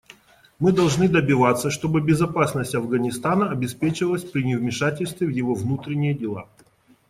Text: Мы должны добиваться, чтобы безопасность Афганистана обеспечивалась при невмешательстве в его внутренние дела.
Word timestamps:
Мы 0.57 0.71
должны 0.71 1.07
добиваться, 1.07 1.69
чтобы 1.69 2.01
безопасность 2.01 2.73
Афганистана 2.73 3.51
обеспечивалась 3.51 4.23
при 4.25 4.41
невмешательстве 4.41 5.27
в 5.27 5.29
его 5.29 5.53
внутренние 5.53 6.15
дела. 6.15 6.47